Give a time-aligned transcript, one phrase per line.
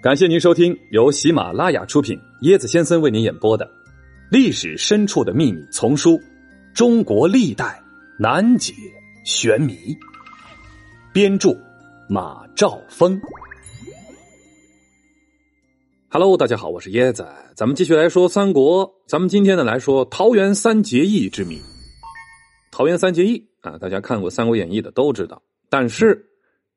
[0.00, 3.66] 感谢您收听由喜马拉雅出品、椰子先生为您演播的
[4.30, 6.12] 《历史深处的秘密》丛书
[6.72, 7.82] 《中国历代
[8.16, 8.72] 难解
[9.24, 9.72] 玄谜》，
[11.12, 11.50] 编著
[12.08, 13.20] 马兆峰。
[16.08, 17.26] Hello，大家好，我是椰子，
[17.56, 18.88] 咱们继续来说三国。
[19.08, 21.60] 咱们今天呢来说桃园三结义之谜。
[22.70, 26.24] 桃园三结义啊，大家看过《三国演义》的都知道，但是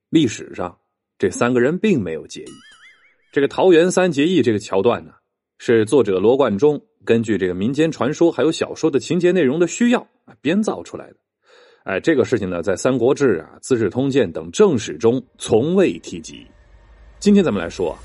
[0.10, 0.76] 历史上
[1.20, 2.52] 这三个人并没有结义。
[3.32, 5.14] 这个桃园三结义这个桥段呢，
[5.58, 11.16] 是作者罗贯中根据这个民间传说还有小说的情节内容的需要啊编造出来的。
[11.86, 16.46] 哎，这个事情呢，在《三国志》啊、《资治通鉴》等正史中从未提及。
[17.20, 17.98] 今天咱们来说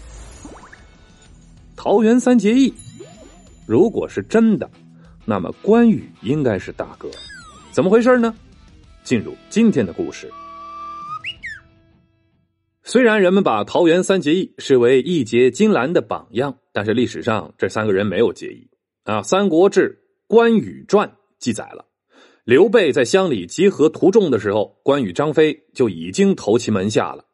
[1.75, 2.73] 桃园三结义，
[3.67, 4.71] 如果是真的，
[5.25, 7.11] 那么关羽应该是大哥，
[7.73, 8.33] 怎么回事呢？
[9.03, 10.31] 进入今天的故事。
[12.89, 18.71] 虽然人们把桃园三结义视为义结金兰的榜样，但是历史上这三个人没有结义
[19.03, 19.19] 啊。
[19.25, 19.91] 《三国志·
[20.29, 21.09] 关羽传》
[21.41, 21.85] 记载了，
[22.45, 27.25] 刘备在乡里集合徒众的时候，关羽、张飞就已经投其门下了。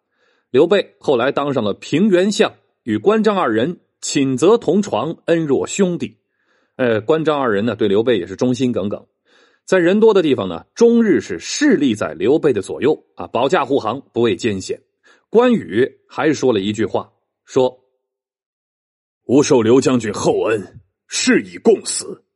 [0.50, 2.50] 刘备后来当上了平原相，
[2.84, 6.16] 与关张二人寝则同床，恩若兄弟。
[6.76, 9.06] 呃，关张二人呢，对刘备也是忠心耿耿，
[9.66, 14.80] 在人多的地方呢，终日是侍立在刘备的左右啊，保驾护航，不畏艰险。
[15.32, 17.10] 关羽还说了一句话，
[17.46, 17.86] 说
[19.24, 22.26] ：“吾受刘将军厚恩，誓以共死。”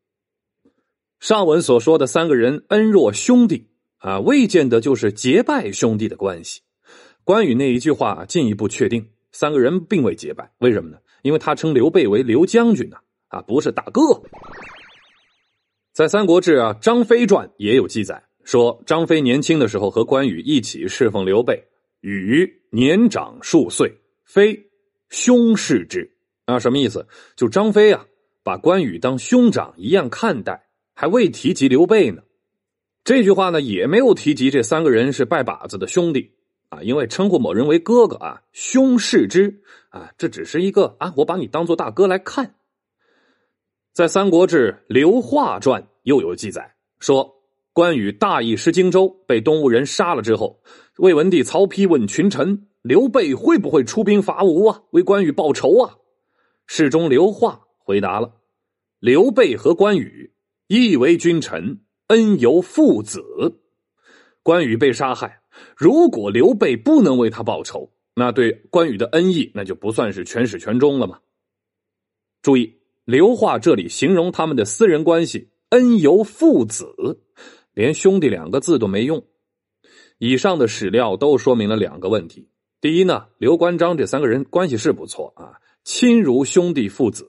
[1.20, 6.62] 上文所说的三个人恩若兄弟啊，未见得就是结拜兄弟的关系。
[7.22, 10.50] 关羽那一句话进一步确定，三个人并未结拜。
[10.60, 10.97] 为什么呢？
[11.20, 12.97] 因为他称刘备为刘将军呐，
[13.28, 14.22] 啊，不是大哥。
[15.92, 21.62] 在《三国志》啊，《张飞传》也有记载，说张飞年轻的时候和关羽一起侍奉刘备。
[22.03, 24.69] 羽年长数岁，非
[25.08, 26.58] 兄视之啊？
[26.58, 27.06] 什么意思？
[27.34, 28.05] 就张飞啊，
[28.42, 32.22] 把关羽当兄长一样看待，还未提及刘备呢。
[33.03, 36.32] 这句话呢，也没有提及这三个人是拜把子的兄弟
[36.69, 42.56] 啊，因为称呼某人为哥哥啊，兄视之啊，这只是一个啊，我把你当做大哥来看。
[43.94, 47.32] 在《三国志·刘化传》又有记载说。
[47.72, 50.62] 关羽大意失荆州，被东吴人杀了之后，
[50.99, 54.83] 魏文帝曹丕问群臣：“刘备会不会出兵伐吴啊？
[54.93, 55.97] 为关羽报仇啊？”
[56.67, 58.33] 侍中刘化回答了
[58.99, 60.33] ：“刘备和关羽
[60.69, 63.23] 亦为君臣，恩由父子。
[64.43, 65.41] 关羽被杀害，
[65.77, 71.19] 如果刘备不能为他报仇，那对关羽的恩义那就不算是全始全终了嘛。”
[72.41, 72.73] 注意，
[73.05, 77.21] 刘化这里形容他们的私人关系，恩由父子。
[77.75, 79.23] 连兄弟两个字都没用。
[80.19, 82.49] 以上的史料都说明了两个问题：
[82.81, 87.25] 第一呢，刘关张这三个人关系是不错啊，亲如兄弟父子；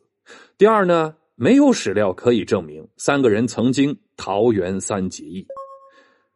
[0.58, 5.46] 第二呢，没有史料可以证明三个人曾经桃园三结义。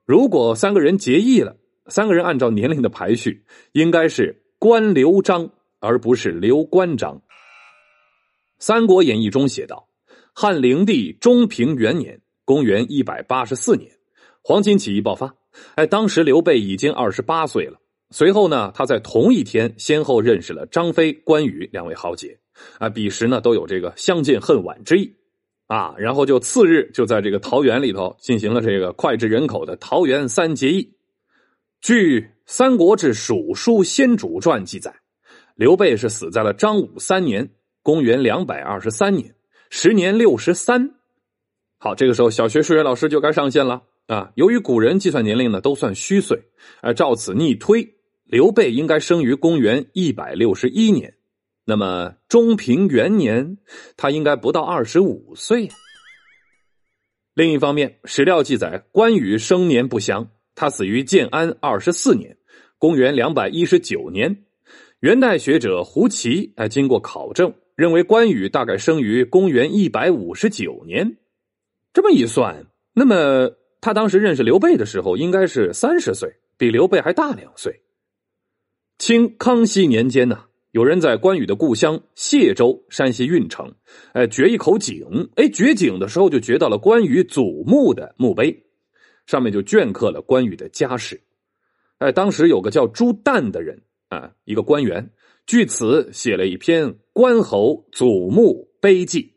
[0.05, 1.55] 如果三个人结义了，
[1.87, 7.15] 三个人按照年龄的排序，应该是关刘张，而不是刘关张。
[8.59, 9.87] 《三国演义》中写道：
[10.33, 13.89] 汉灵帝中平元年，公元一百八十四年。
[14.43, 15.35] 黄巾起义爆发，
[15.75, 17.79] 哎，当时刘备已经二十八岁了。
[18.09, 22.37] 随后呢，他在同一天先后认识了张飞、关羽两位豪杰，
[22.77, 25.15] 啊，彼时呢都有这个相见恨晚之意，
[25.67, 30.93] 啊，然后就次日就在这个桃园里头进行了这个脍炙人口的桃园三结义。
[31.79, 34.93] 据《三国志·蜀书先主传》记载，
[35.55, 37.49] 刘备是死在了张武三年
[37.81, 39.33] （公元两百二十三年），
[39.71, 40.95] 时年六十三。
[41.77, 43.83] 好，这个时候小学数学老师就该上线了。
[44.11, 46.37] 啊，由于古人计算年龄呢都算虚岁，
[46.81, 47.95] 而照此逆推，
[48.25, 51.13] 刘备应该生于公元一百六十一年，
[51.63, 53.57] 那么中平元年，
[53.95, 55.69] 他应该不到二十五岁。
[57.33, 62.35] 另一方面，史料记载关羽生年不详，他死于建安二十四年，
[62.77, 64.43] 公元两百一十九年。
[64.99, 71.15] 元代学者胡奇哎，经过考证，认为关羽大概生于公元一百五十九年。
[71.93, 73.55] 这么一算，那么。
[73.81, 77.81] 他当时认识刘备的时候，应该是三十岁，比刘备还大两岁。
[78.99, 83.73] 清康熙年间呢，有人在关羽的故乡谢州（山西运城）
[84.13, 88.67] 哎掘一口井，哎掘井的时候就掘到了关羽祖墓的墓碑，
[89.25, 91.19] 上面就镌刻了关羽的家世。
[91.97, 95.09] 哎，当时有个叫朱旦的人啊，一个官员，
[95.47, 99.33] 据此写了一篇关侯祖墓碑记。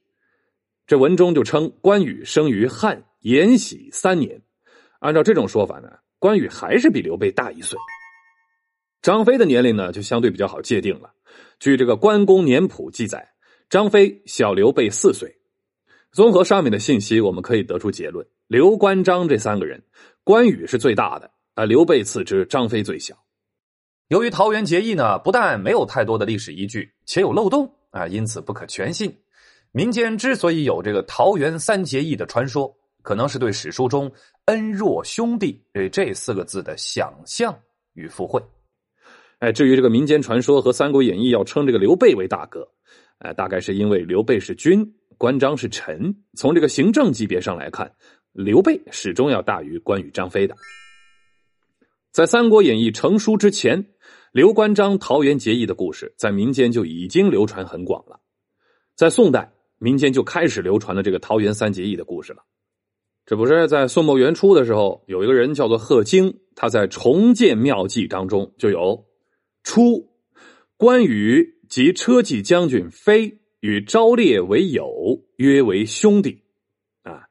[0.87, 3.07] 这文中就称关羽生于汉。
[3.25, 4.43] 延禧三年，
[4.99, 5.89] 按照这种说法呢，
[6.19, 7.79] 关羽还是比刘备大一岁。
[9.01, 11.11] 张飞的年龄呢，就相对比较好界定了。
[11.59, 13.27] 据这个关公年谱记载，
[13.71, 15.35] 张飞小刘备四岁。
[16.13, 19.83] 综合上面的信息，我们可以得出结论：刘关张这三个人，
[20.23, 23.17] 关羽是最大的啊，刘备次之，张飞最小。
[24.09, 29.17] 由于桃园结义呢，不但没有太多的历史依据，且有漏洞啊，因此不可全信。
[29.73, 34.11] 民间之所以有这个桃园三结义的传说，可能是对史书中
[34.47, 37.57] “恩若兄弟”这这四个字的想象
[37.93, 38.43] 与附会。
[39.39, 42.67] 哎，至于这个民间传说和《三国演义》要称这个刘备为大哥，
[43.19, 44.85] 呃，大概是因为刘备是君，
[45.19, 46.13] 关张是臣。
[46.37, 47.95] 从这个行政级别上来看，
[48.33, 50.57] 刘备始终要大于关羽、张飞的。
[52.11, 53.87] 在《三国演义》成书之前，
[54.33, 58.19] 刘关张桃园结义的故事在民间就已经流传很广了。
[58.97, 59.53] 在宋代。
[59.79, 62.43] 民间就开始流传了这个桃园三结义的故事了。
[63.27, 69.07] 这不是在宋末元初的时候，有一个人叫做贺京，他在《重建妙计》当中就有：
[69.63, 70.11] 初，
[70.77, 74.93] 关羽及车骑将军飞与昭烈为友，
[75.37, 76.43] 约为兄弟。
[77.03, 77.23] 啊，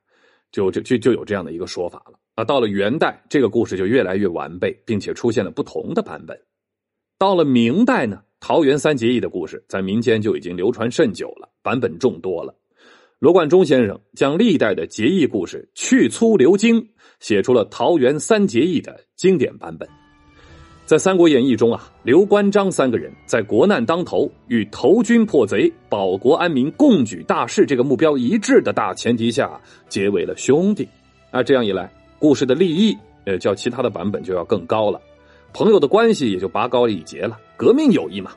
[0.51, 2.18] 就就就就有这样的一个说法了。
[2.34, 6.36] 啊，到了元代，这个故事就越来越完备，并且出现了不同的版本。
[7.19, 8.24] 到了明代呢？
[8.40, 12.54] 桃园三结义的故事在民间就已经流传甚久了，版本众多了。
[13.23, 16.85] 罗贯中先生将历代的结义故事去粗留精，
[17.21, 19.87] 写出了桃园三结义的经典版本。
[20.85, 29.49] 在《三国演义》中啊，刘关张三个人在国难当头，与投军破贼、保国安民、共举大事这个目标一致的大前提下，
[29.87, 30.85] 结为了兄弟。
[31.31, 31.89] 啊，这样一来，
[32.19, 32.93] 故事的立意，
[33.23, 34.99] 呃，较其他的版本就要更高了。
[35.53, 38.31] 朋友的关系也就拔高了一截了，革命友谊嘛。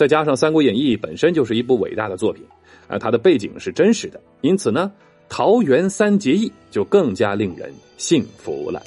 [0.00, 2.42] 再加上《三国演义》本身就是一部伟大的作品，
[2.88, 4.90] 而它的背景是真实的，因此呢，
[5.28, 8.82] 桃园三结义就更加令人信服了。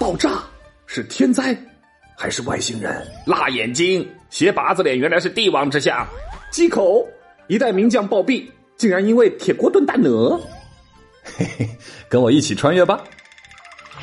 [0.00, 0.42] 爆炸
[0.86, 1.56] 是天灾
[2.18, 3.06] 还是外星人？
[3.24, 6.04] 辣眼睛，斜八字脸原来是帝王之相。
[6.50, 7.06] 忌口，
[7.46, 8.44] 一代名将暴毙，
[8.76, 10.36] 竟然因为铁锅炖大鹅。
[11.22, 11.68] 嘿嘿，
[12.08, 13.04] 跟我一起穿越吧。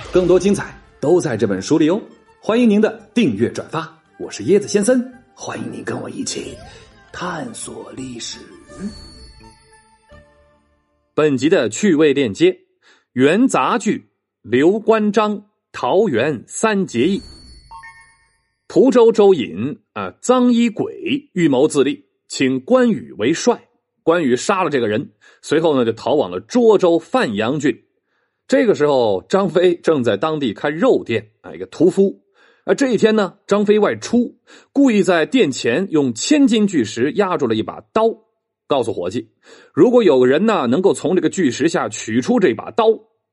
[0.09, 1.99] 更多精彩都在这本书里哦！
[2.39, 6.58] 欢迎您的订阅转发，我是椰子先生，欢迎您跟我一起
[7.14, 8.40] 探索历史。
[11.14, 12.58] 本集的趣味链接：
[13.14, 14.00] 元杂剧
[14.42, 17.19] 《刘关张桃园三结义》。
[18.68, 23.69] 蒲州周隐啊，臧衣鬼预谋自立，请关羽为帅。
[24.02, 25.12] 关羽杀了这个人，
[25.44, 27.84] 随后呢就逃往了涿州范阳郡。
[28.48, 32.24] 这个时候，张飞正在当地开肉店啊，一个屠夫。
[32.68, 34.36] 而，这一天呢，张飞外出，
[34.74, 38.10] 故意在殿前用千斤巨石压住了一把刀，
[38.68, 39.30] 告诉伙计，
[39.74, 42.88] 如果有个人呢能够从这个巨石下取出这把刀，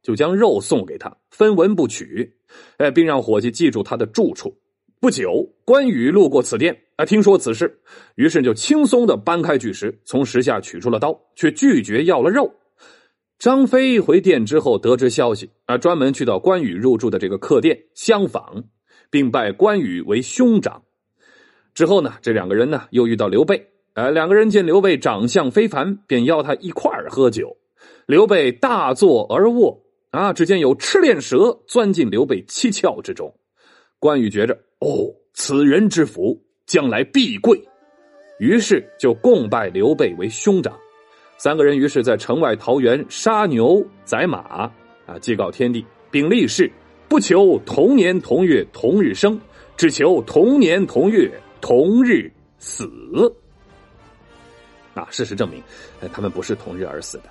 [0.04, 2.36] 就将肉送给他，分文不取。
[2.76, 4.56] 哎，并让伙计记住他的住处。
[5.00, 7.80] 不久，关羽路过此店啊，听说此事，
[8.14, 12.54] 于是就轻松的搬开巨石，从石下取出了刀，却拒绝要了肉。
[13.36, 18.62] 张飞回店之后得知消息啊，专门去到关羽入住的这个客店相访，
[19.14, 20.82] 并拜关羽为兄长。
[21.72, 27.56] 之后呢，这两个人呢又遇到刘备，呃，两个人见刘备长相非凡，便邀他一块儿喝酒。
[28.06, 29.80] 刘备大坐而卧
[30.10, 33.32] 啊，只见有赤练蛇钻进刘备七窍之中。
[34.00, 37.56] 关羽觉着哦，此人之福将来必贵，
[38.40, 40.76] 于是就共拜刘备为兄长。
[41.36, 44.68] 三个人于是，在城外桃园杀牛宰马，
[45.06, 46.68] 啊，祭告天地，并立誓，
[47.14, 49.40] 不求同年同月同日生，
[49.76, 51.30] 只求同年同月
[51.60, 52.28] 同日
[52.58, 52.90] 死。
[54.94, 55.62] 啊，事实证明，
[56.12, 57.30] 他们不是同日而死的。